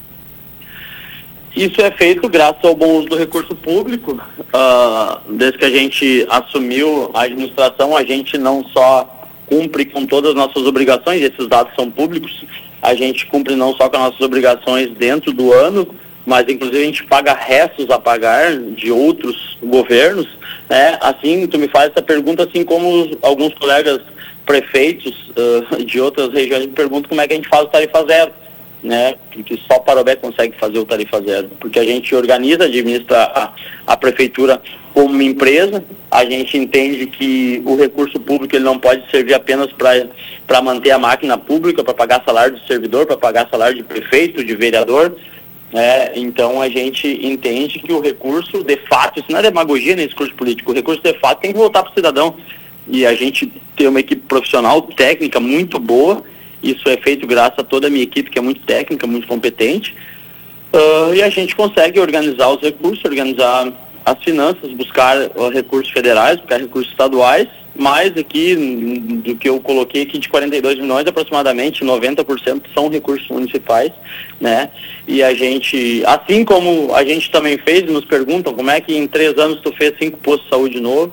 Isso 1.54 1.82
é 1.82 1.90
feito 1.90 2.28
graças 2.28 2.64
ao 2.64 2.74
bom 2.74 2.98
uso 2.98 3.08
do 3.08 3.16
recurso 3.16 3.54
público. 3.54 4.18
Uh, 4.38 5.32
desde 5.34 5.58
que 5.58 5.64
a 5.64 5.70
gente 5.70 6.26
assumiu 6.30 7.10
a 7.12 7.22
administração, 7.22 7.96
a 7.96 8.02
gente 8.02 8.38
não 8.38 8.64
só 8.68 9.22
cumpre 9.46 9.84
com 9.84 10.06
todas 10.06 10.30
as 10.30 10.36
nossas 10.36 10.62
obrigações, 10.66 11.20
esses 11.20 11.46
dados 11.46 11.74
são 11.74 11.90
públicos, 11.90 12.42
a 12.80 12.94
gente 12.94 13.26
cumpre 13.26 13.54
não 13.54 13.74
só 13.74 13.88
com 13.88 13.96
as 13.96 14.02
nossas 14.04 14.20
obrigações 14.22 14.90
dentro 14.92 15.30
do 15.30 15.52
ano, 15.52 15.86
mas 16.24 16.48
inclusive 16.48 16.82
a 16.82 16.86
gente 16.86 17.04
paga 17.04 17.34
restos 17.34 17.90
a 17.90 17.98
pagar 17.98 18.56
de 18.56 18.90
outros 18.90 19.58
governos, 19.62 20.26
né? 20.72 20.96
Assim, 21.02 21.46
tu 21.46 21.58
me 21.58 21.68
faz 21.68 21.90
essa 21.90 22.00
pergunta, 22.00 22.44
assim 22.44 22.64
como 22.64 23.10
alguns 23.20 23.52
colegas 23.54 24.00
prefeitos 24.46 25.30
uh, 25.36 25.84
de 25.84 26.00
outras 26.00 26.32
regiões 26.32 26.64
me 26.64 26.72
perguntam 26.72 27.10
como 27.10 27.20
é 27.20 27.28
que 27.28 27.34
a 27.34 27.36
gente 27.36 27.48
faz 27.48 27.64
o 27.64 27.68
tarifa 27.68 28.04
zero 28.06 28.32
né, 28.82 29.14
que 29.30 29.60
só 29.68 29.78
Parobé 29.78 30.16
consegue 30.16 30.58
fazer 30.58 30.78
o 30.78 30.84
tarifa 30.84 31.22
zero, 31.22 31.50
porque 31.60 31.78
a 31.78 31.84
gente 31.84 32.14
organiza, 32.14 32.64
administra 32.64 33.22
a, 33.22 33.52
a 33.86 33.96
prefeitura 33.96 34.60
como 34.92 35.10
uma 35.10 35.22
empresa, 35.22 35.84
a 36.10 36.24
gente 36.24 36.58
entende 36.58 37.06
que 37.06 37.62
o 37.64 37.76
recurso 37.76 38.18
público 38.18 38.56
ele 38.56 38.64
não 38.64 38.78
pode 38.78 39.08
servir 39.10 39.34
apenas 39.34 39.68
para 39.72 40.62
manter 40.62 40.90
a 40.90 40.98
máquina 40.98 41.38
pública, 41.38 41.84
para 41.84 41.94
pagar 41.94 42.22
salário 42.24 42.56
do 42.56 42.66
servidor, 42.66 43.06
para 43.06 43.16
pagar 43.16 43.48
salário 43.48 43.76
de 43.76 43.82
prefeito, 43.84 44.44
de 44.44 44.54
vereador, 44.54 45.16
é, 45.72 46.12
então 46.16 46.60
a 46.60 46.68
gente 46.68 47.08
entende 47.26 47.78
que 47.78 47.92
o 47.92 48.00
recurso 48.00 48.62
de 48.62 48.76
fato, 48.88 49.20
isso 49.20 49.30
não 49.30 49.38
é 49.38 49.42
demagogia 49.42 49.96
nem 49.96 50.06
discurso 50.06 50.34
político, 50.34 50.70
o 50.70 50.74
recurso 50.74 51.00
de 51.02 51.18
fato 51.18 51.40
tem 51.40 51.52
que 51.52 51.58
voltar 51.58 51.82
para 51.82 51.92
o 51.92 51.94
cidadão. 51.94 52.36
E 52.88 53.06
a 53.06 53.14
gente 53.14 53.50
tem 53.76 53.86
uma 53.86 54.00
equipe 54.00 54.22
profissional, 54.26 54.82
técnica 54.82 55.40
muito 55.40 55.78
boa, 55.78 56.22
isso 56.62 56.88
é 56.88 56.96
feito 56.96 57.26
graças 57.26 57.58
a 57.58 57.64
toda 57.64 57.86
a 57.86 57.90
minha 57.90 58.02
equipe, 58.02 58.30
que 58.30 58.38
é 58.38 58.42
muito 58.42 58.60
técnica, 58.62 59.06
muito 59.06 59.26
competente. 59.26 59.94
Uh, 60.72 61.14
e 61.14 61.22
a 61.22 61.28
gente 61.28 61.56
consegue 61.56 62.00
organizar 62.00 62.48
os 62.48 62.60
recursos, 62.60 63.04
organizar 63.04 63.72
as 64.04 64.22
finanças, 64.22 64.72
buscar 64.72 65.16
uh, 65.18 65.48
recursos 65.48 65.92
federais, 65.92 66.38
buscar 66.38 66.60
recursos 66.60 66.90
estaduais, 66.90 67.48
mais 67.74 68.16
aqui 68.16 68.54
do 69.24 69.34
que 69.36 69.48
eu 69.48 69.60
coloquei 69.60 70.02
aqui 70.02 70.18
de 70.18 70.28
42 70.28 70.78
milhões, 70.78 71.06
aproximadamente 71.06 71.84
90% 71.84 72.62
são 72.74 72.88
recursos 72.88 73.28
municipais, 73.28 73.92
né? 74.40 74.70
E 75.08 75.22
a 75.22 75.32
gente, 75.34 76.02
assim 76.06 76.44
como 76.44 76.94
a 76.94 77.04
gente 77.04 77.30
também 77.30 77.56
fez, 77.58 77.84
nos 77.84 78.04
perguntam 78.04 78.54
como 78.54 78.70
é 78.70 78.80
que 78.80 78.94
em 78.94 79.06
três 79.06 79.36
anos 79.38 79.60
tu 79.60 79.72
fez 79.72 79.94
cinco 79.98 80.18
postos 80.18 80.44
de 80.44 80.50
saúde 80.50 80.80
novos, 80.80 81.12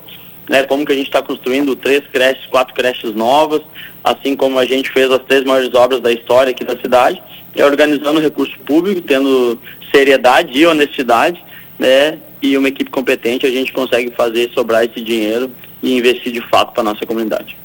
né, 0.50 0.64
como 0.64 0.84
que 0.84 0.92
a 0.92 0.96
gente 0.96 1.06
está 1.06 1.22
construindo 1.22 1.76
três 1.76 2.02
creches, 2.12 2.46
quatro 2.48 2.74
creches 2.74 3.14
novas, 3.14 3.62
assim 4.04 4.36
como 4.36 4.58
a 4.58 4.66
gente 4.66 4.90
fez 4.90 5.10
as 5.12 5.22
três 5.24 5.44
maiores 5.44 5.74
obras 5.76 6.02
da 6.02 6.12
história 6.12 6.50
aqui 6.50 6.66
da 6.66 6.76
cidade, 6.76 7.22
é 7.56 7.64
organizando 7.64 8.20
recurso 8.20 8.58
público, 8.66 9.02
tendo 9.02 9.60
seriedade 9.94 10.58
e 10.58 10.66
honestidade, 10.66 11.44
né, 11.78 12.18
e 12.42 12.58
uma 12.58 12.68
equipe 12.68 12.90
competente, 12.90 13.46
a 13.46 13.52
gente 13.52 13.72
consegue 13.72 14.12
fazer 14.12 14.50
sobrar 14.54 14.84
esse 14.84 15.02
dinheiro 15.02 15.52
e 15.82 15.98
investir 15.98 16.32
de 16.32 16.42
fato 16.50 16.74
para 16.74 16.82
a 16.82 16.84
nossa 16.84 17.06
comunidade. 17.06 17.58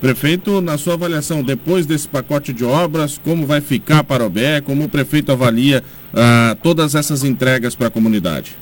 Prefeito, 0.00 0.60
na 0.60 0.78
sua 0.78 0.94
avaliação, 0.94 1.42
depois 1.42 1.84
desse 1.84 2.06
pacote 2.06 2.52
de 2.52 2.64
obras, 2.64 3.18
como 3.18 3.46
vai 3.46 3.60
ficar 3.60 4.04
BE, 4.04 4.62
como 4.64 4.84
o 4.84 4.88
prefeito 4.88 5.32
avalia 5.32 5.82
ah, 6.14 6.56
todas 6.62 6.94
essas 6.94 7.24
entregas 7.24 7.74
para 7.74 7.88
a 7.88 7.90
comunidade? 7.90 8.56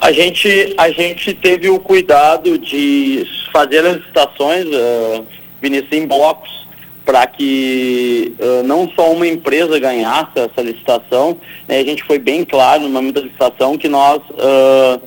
A 0.00 0.12
gente, 0.12 0.74
a 0.76 0.90
gente 0.90 1.34
teve 1.34 1.68
o 1.68 1.78
cuidado 1.78 2.58
de 2.58 3.26
fazer 3.52 3.84
as 3.84 3.96
licitações, 3.96 4.66
uh, 4.66 5.26
Vinícius, 5.60 5.92
em 5.92 6.06
blocos, 6.06 6.66
para 7.04 7.26
que 7.26 8.34
uh, 8.38 8.62
não 8.64 8.90
só 8.94 9.12
uma 9.12 9.26
empresa 9.26 9.78
ganhasse 9.78 10.32
essa 10.38 10.60
licitação, 10.60 11.38
né, 11.66 11.78
a 11.78 11.84
gente 11.84 12.04
foi 12.04 12.18
bem 12.18 12.44
claro 12.44 12.82
no 12.82 12.90
momento 12.90 13.14
da 13.14 13.20
licitação 13.22 13.78
que 13.78 13.88
nós, 13.88 14.20
uh, 14.30 15.00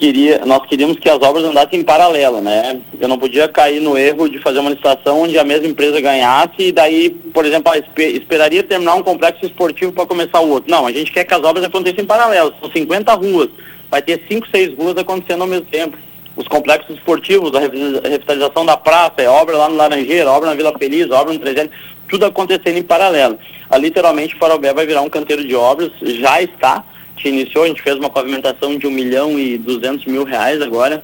queria, 0.00 0.44
nós 0.46 0.66
queríamos 0.66 0.98
que 0.98 1.08
as 1.08 1.20
obras 1.20 1.44
andassem 1.44 1.80
em 1.80 1.84
paralelo, 1.84 2.40
né? 2.40 2.80
Eu 2.98 3.06
não 3.06 3.18
podia 3.18 3.46
cair 3.46 3.80
no 3.80 3.96
erro 3.96 4.28
de 4.28 4.38
fazer 4.38 4.58
uma 4.58 4.70
licitação 4.70 5.22
onde 5.22 5.38
a 5.38 5.44
mesma 5.44 5.66
empresa 5.66 6.00
ganhasse 6.00 6.54
e 6.58 6.72
daí, 6.72 7.10
por 7.10 7.44
exemplo, 7.44 7.72
esperaria 7.96 8.62
terminar 8.62 8.94
um 8.94 9.02
complexo 9.02 9.44
esportivo 9.44 9.92
para 9.92 10.06
começar 10.06 10.40
o 10.40 10.48
outro. 10.48 10.70
Não, 10.70 10.86
a 10.86 10.92
gente 10.92 11.12
quer 11.12 11.24
que 11.24 11.34
as 11.34 11.42
obras 11.42 11.64
aconteçam 11.64 12.02
em 12.02 12.06
paralelo, 12.06 12.54
são 12.60 12.70
50 12.70 13.12
ruas 13.14 13.50
vai 13.90 14.00
ter 14.00 14.22
cinco, 14.28 14.46
seis 14.48 14.74
ruas 14.76 14.96
acontecendo 14.96 15.42
ao 15.42 15.48
mesmo 15.48 15.66
tempo. 15.66 15.98
Os 16.36 16.46
complexos 16.46 16.96
esportivos, 16.96 17.52
a 17.54 17.58
revitalização 17.58 18.64
da 18.64 18.76
praça, 18.76 19.14
é 19.18 19.28
obra 19.28 19.56
lá 19.56 19.68
no 19.68 19.74
Laranjeira, 19.74 20.30
obra 20.30 20.48
na 20.48 20.54
Vila 20.54 20.72
Feliz, 20.78 21.10
obra 21.10 21.34
no 21.34 21.40
300, 21.40 21.76
tudo 22.08 22.24
acontecendo 22.24 22.78
em 22.78 22.82
paralelo. 22.82 23.38
A, 23.68 23.76
literalmente, 23.76 24.36
o 24.36 24.38
Farobé 24.38 24.72
vai 24.72 24.86
virar 24.86 25.02
um 25.02 25.10
canteiro 25.10 25.44
de 25.44 25.54
obras, 25.54 25.90
já 26.00 26.40
está, 26.40 26.84
se 27.20 27.28
iniciou, 27.28 27.64
a 27.64 27.68
gente 27.68 27.82
fez 27.82 27.96
uma 27.96 28.10
pavimentação 28.10 28.76
de 28.76 28.86
um 28.86 28.90
milhão 28.90 29.38
e 29.38 29.58
duzentos 29.58 30.04
mil 30.06 30.24
reais 30.24 30.60
agora, 30.60 31.02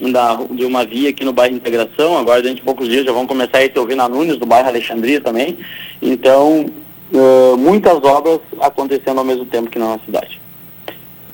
da, 0.00 0.40
de 0.50 0.64
uma 0.64 0.84
via 0.84 1.10
aqui 1.10 1.24
no 1.24 1.32
bairro 1.32 1.54
Integração, 1.54 2.16
agora 2.16 2.42
dentro 2.42 2.56
de 2.56 2.62
poucos 2.62 2.88
dias 2.88 3.04
já 3.04 3.12
vão 3.12 3.26
começar 3.26 3.58
a 3.58 3.64
ir 3.64 3.72
ouvir 3.76 3.94
na 3.94 4.08
Nunes, 4.08 4.36
do 4.36 4.46
bairro 4.46 4.68
Alexandria 4.68 5.20
também. 5.20 5.58
Então, 6.00 6.66
uh, 7.12 7.56
muitas 7.56 8.02
obras 8.02 8.40
acontecendo 8.60 9.18
ao 9.18 9.24
mesmo 9.24 9.44
tempo 9.44 9.70
que 9.70 9.78
na 9.78 9.86
nossa 9.86 10.04
cidade. 10.04 10.40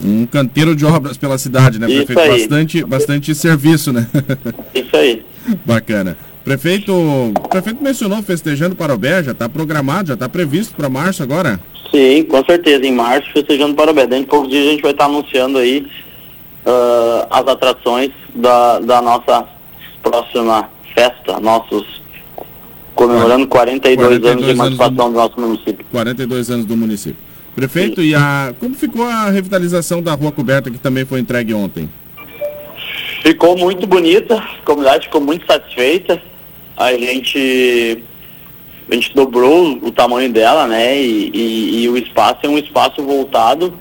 Um 0.03 0.27
canteiro 0.27 0.77
de 0.77 0.85
obras 0.85 1.17
pela 1.17 1.39
cidade, 1.39 1.79
né, 1.79 1.87
prefeito? 1.87 2.15
Bastante, 2.15 2.85
bastante 2.85 3.35
serviço, 3.35 3.93
né? 3.93 4.07
Isso 4.75 4.97
aí. 4.97 5.25
Bacana. 5.65 6.17
Prefeito, 6.45 6.93
prefeito 7.51 7.83
mencionou 7.83 8.23
festejando 8.23 8.75
para 8.75 8.95
o 8.95 8.99
Bé, 8.99 9.23
já 9.23 9.33
está 9.33 9.49
programado, 9.49 10.09
já 10.09 10.15
está 10.15 10.29
previsto 10.29 10.75
para 10.75 10.89
março 10.89 11.23
agora? 11.23 11.61
Sim, 11.91 12.25
com 12.25 12.45
certeza, 12.45 12.87
em 12.87 12.93
março, 12.93 13.31
festejando 13.33 13.75
para 13.75 13.91
o 13.91 13.95
Bé. 13.95 14.07
Dentro 14.07 14.25
de 14.25 14.31
poucos 14.31 14.51
dias 14.51 14.67
a 14.67 14.71
gente 14.71 14.83
vai 14.83 14.93
estar 14.93 15.07
anunciando 15.07 15.59
aí 15.59 15.87
uh, 16.67 17.27
as 17.31 17.47
atrações 17.47 18.11
da, 18.35 18.79
da 18.81 19.01
nossa 19.01 19.47
próxima 20.03 20.69
festa, 20.95 21.41
nossos 21.41 21.99
comemorando 22.95 23.47
42, 23.47 23.97
42 23.97 24.33
anos 24.33 24.45
de 24.45 24.51
emancipação 24.51 24.95
do, 24.95 25.05
do 25.05 25.11
nosso 25.13 25.41
município. 25.41 25.87
42 25.91 26.51
anos 26.51 26.67
do 26.67 26.77
município. 26.77 27.29
Prefeito, 27.55 28.03
e 28.03 28.15
a, 28.15 28.55
como 28.59 28.75
ficou 28.75 29.05
a 29.05 29.31
revitalização 29.31 30.03
da 30.03 30.15
rua 30.15 30.33
coberta 30.33 30.71
que 30.71 30.79
também 30.79 31.05
foi 31.05 31.21
entregue 31.21 31.55
ontem? 31.55 31.89
Ficou 33.23 33.57
muito 33.57 33.87
bonita, 33.87 34.37
a 34.37 34.65
comunidade 34.65 35.07
ficou 35.07 35.21
muito 35.21 35.47
satisfeita. 35.47 36.23
A 36.77 36.93
gente, 36.93 38.05
a 38.91 38.95
gente 38.95 39.15
dobrou 39.15 39.79
o 39.83 39.91
tamanho 39.91 40.31
dela, 40.33 40.67
né? 40.67 41.01
E, 41.01 41.31
e, 41.35 41.83
e 41.83 41.89
o 41.89 41.97
espaço 41.97 42.41
é 42.45 42.49
um 42.49 42.59
espaço 42.59 43.03
voltado 43.03 43.73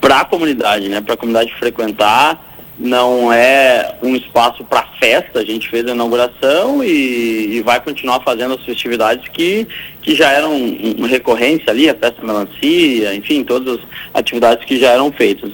para 0.00 0.20
a 0.20 0.24
comunidade, 0.24 0.88
né? 0.88 1.00
Para 1.00 1.14
a 1.14 1.16
comunidade 1.16 1.54
frequentar 1.54 2.48
não 2.78 3.32
é 3.32 3.96
um 4.00 4.14
espaço 4.14 4.64
para 4.64 4.86
festa, 5.00 5.40
a 5.40 5.44
gente 5.44 5.68
fez 5.68 5.84
a 5.86 5.90
inauguração 5.90 6.82
e, 6.84 7.56
e, 7.56 7.62
vai 7.62 7.80
continuar 7.80 8.20
fazendo 8.20 8.54
as 8.54 8.62
festividades 8.62 9.26
que, 9.28 9.66
que 10.00 10.14
já 10.14 10.30
eram 10.30 10.56
uma 10.96 11.08
recorrência 11.08 11.70
ali, 11.70 11.90
a 11.90 11.94
festa 11.94 12.24
melancia, 12.24 13.14
enfim, 13.16 13.42
todas 13.42 13.80
as 13.80 13.80
atividades 14.14 14.64
que 14.64 14.78
já 14.78 14.90
eram 14.90 15.10
feitas. 15.10 15.50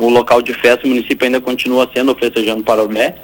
o 0.00 0.08
local 0.08 0.40
de 0.40 0.54
festa, 0.54 0.86
o 0.86 0.88
município 0.88 1.26
ainda 1.26 1.42
continua 1.42 1.88
sendo 1.94 2.12
o 2.12 2.14
Festejando 2.14 2.64
Parobé, 2.64 3.16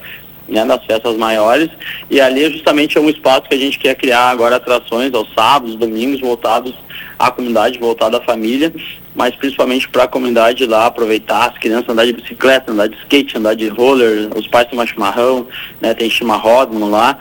né, 0.49 0.65
das 0.65 0.85
festas 0.85 1.17
maiores, 1.17 1.69
e 2.11 2.21
ali 2.21 2.51
justamente 2.51 2.97
é 2.97 3.01
um 3.01 3.11
espaço 3.11 3.43
que 3.43 3.55
a 3.55 3.59
gente 3.59 3.79
quer 3.79 3.95
criar 3.95 4.31
agora 4.31 4.57
atrações 4.57 5.13
aos 5.13 5.33
sábados, 5.35 5.77
domingos, 5.77 6.21
voltados 6.21 6.75
à 7.19 7.31
comunidade, 7.31 7.79
voltada 7.79 8.17
à 8.17 8.21
família, 8.21 8.73
mas 9.15 9.35
principalmente 9.35 9.89
para 9.89 10.05
a 10.05 10.09
comunidade 10.09 10.65
lá 10.65 10.87
aproveitar, 10.87 11.51
as 11.51 11.59
crianças 11.59 11.89
andar 11.89 12.07
de 12.07 12.13
bicicleta, 12.13 12.71
andar 12.73 12.89
de 12.89 12.97
skate, 12.99 13.37
andar 13.37 13.55
de 13.55 13.69
roller, 13.69 14.31
os 14.37 14.47
pais 14.47 14.69
tomar 14.69 14.87
chimarrão, 14.87 15.47
né, 15.81 15.93
tem 15.93 16.09
chimarródromo 16.09 16.89
lá, 16.89 17.19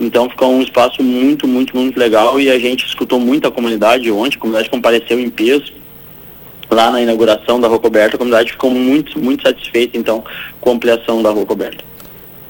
Então 0.00 0.28
ficou 0.28 0.50
um 0.50 0.62
espaço 0.62 1.02
muito, 1.02 1.46
muito, 1.46 1.76
muito 1.76 1.98
legal 1.98 2.40
e 2.40 2.50
a 2.50 2.58
gente 2.58 2.84
escutou 2.86 3.20
muito 3.20 3.46
a 3.46 3.52
comunidade 3.52 4.10
ontem, 4.10 4.36
a 4.36 4.40
comunidade 4.40 4.70
compareceu 4.70 5.20
em 5.20 5.30
peso 5.30 5.72
lá 6.70 6.90
na 6.90 7.00
inauguração 7.00 7.60
da 7.60 7.68
Rua 7.68 7.78
Coberta, 7.78 8.16
a 8.16 8.18
comunidade 8.18 8.50
ficou 8.50 8.70
muito, 8.70 9.18
muito 9.18 9.42
satisfeita 9.46 9.96
então 9.96 10.24
com 10.60 10.70
a 10.70 10.72
ampliação 10.72 11.22
da 11.22 11.30
Rua 11.30 11.46
Coberta. 11.46 11.93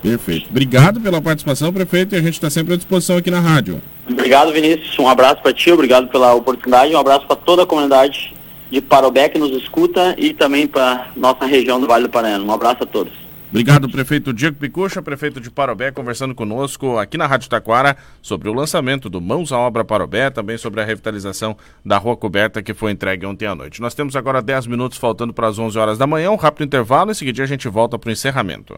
Perfeito. 0.04 0.50
Obrigado 0.50 1.00
pela 1.00 1.22
participação, 1.22 1.72
prefeito, 1.72 2.14
e 2.14 2.18
a 2.18 2.20
gente 2.20 2.34
está 2.34 2.50
sempre 2.50 2.74
à 2.74 2.76
disposição 2.76 3.16
aqui 3.16 3.30
na 3.30 3.40
rádio. 3.40 3.80
Obrigado, 4.06 4.52
Vinícius. 4.52 4.98
Um 4.98 5.08
abraço 5.08 5.40
para 5.40 5.54
ti, 5.54 5.72
obrigado 5.72 6.08
pela 6.08 6.34
oportunidade, 6.34 6.94
um 6.94 6.98
abraço 6.98 7.26
para 7.26 7.36
toda 7.36 7.62
a 7.62 7.66
comunidade 7.66 8.34
de 8.70 8.82
Parobé 8.82 9.30
que 9.30 9.38
nos 9.38 9.50
escuta 9.52 10.14
e 10.18 10.34
também 10.34 10.66
para 10.66 11.08
nossa 11.16 11.46
região 11.46 11.80
do 11.80 11.86
Vale 11.86 12.02
do 12.02 12.10
Paranhana. 12.10 12.44
Um 12.44 12.52
abraço 12.52 12.82
a 12.82 12.86
todos. 12.86 13.14
Obrigado, 13.48 13.88
prefeito 13.88 14.32
Diego 14.32 14.56
Picucha, 14.58 15.00
prefeito 15.00 15.40
de 15.40 15.48
Parobé, 15.50 15.90
conversando 15.90 16.34
conosco 16.34 16.98
aqui 16.98 17.16
na 17.16 17.26
Rádio 17.26 17.48
Taquara 17.48 17.96
sobre 18.20 18.50
o 18.50 18.52
lançamento 18.52 19.08
do 19.08 19.22
Mãos 19.22 19.52
à 19.52 19.58
Obra 19.58 19.84
Parobé, 19.84 20.28
também 20.28 20.58
sobre 20.58 20.82
a 20.82 20.84
revitalização 20.84 21.56
da 21.82 21.96
Rua 21.96 22.16
Coberta 22.16 22.62
que 22.62 22.74
foi 22.74 22.90
entregue 22.90 23.24
ontem 23.24 23.46
à 23.46 23.54
noite. 23.54 23.80
Nós 23.80 23.94
temos 23.94 24.16
agora 24.16 24.42
10 24.42 24.66
minutos 24.66 24.98
faltando 24.98 25.32
para 25.32 25.46
as 25.46 25.58
11 25.58 25.78
horas 25.78 25.96
da 25.96 26.06
manhã, 26.06 26.30
um 26.32 26.36
rápido 26.36 26.66
intervalo, 26.66 27.12
em 27.12 27.14
seguida 27.14 27.42
a 27.42 27.46
gente 27.46 27.68
volta 27.68 27.96
para 27.96 28.08
o 28.08 28.12
encerramento. 28.12 28.76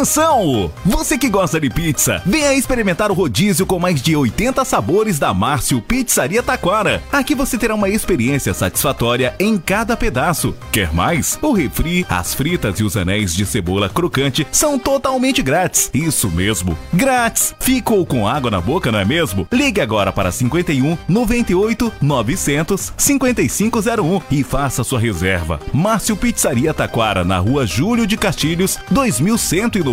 Atenção! 0.00 0.72
Você 0.82 1.18
que 1.18 1.28
gosta 1.28 1.60
de 1.60 1.68
pizza, 1.68 2.22
venha 2.24 2.54
experimentar 2.54 3.10
o 3.10 3.14
rodízio 3.14 3.66
com 3.66 3.78
mais 3.78 4.00
de 4.00 4.16
80 4.16 4.64
sabores 4.64 5.18
da 5.18 5.34
Márcio 5.34 5.78
Pizzaria 5.82 6.42
Taquara. 6.42 7.02
Aqui 7.12 7.34
você 7.34 7.58
terá 7.58 7.74
uma 7.74 7.90
experiência 7.90 8.54
satisfatória 8.54 9.34
em 9.38 9.58
cada 9.58 9.98
pedaço. 9.98 10.56
Quer 10.72 10.90
mais? 10.94 11.38
O 11.42 11.52
refri, 11.52 12.06
as 12.08 12.32
fritas 12.32 12.80
e 12.80 12.82
os 12.82 12.96
anéis 12.96 13.34
de 13.34 13.44
cebola 13.44 13.90
crocante 13.90 14.46
são 14.50 14.78
totalmente 14.78 15.42
grátis. 15.42 15.90
Isso 15.92 16.30
mesmo, 16.30 16.78
grátis! 16.94 17.54
Ficou 17.60 18.06
com 18.06 18.26
água 18.26 18.50
na 18.50 18.58
boca, 18.58 18.90
não 18.90 19.00
é 19.00 19.04
mesmo? 19.04 19.46
Ligue 19.52 19.82
agora 19.82 20.10
para 20.10 20.32
51 20.32 20.96
98 21.06 21.92
900 22.00 22.94
5501 22.96 24.22
e 24.30 24.42
faça 24.42 24.82
sua 24.82 24.98
reserva. 24.98 25.60
Márcio 25.74 26.16
Pizzaria 26.16 26.72
Taquara, 26.72 27.22
na 27.22 27.38
rua 27.38 27.66
Júlio 27.66 28.06
de 28.06 28.16
Castilhos, 28.16 28.78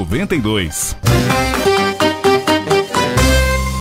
2192. 0.05 1.46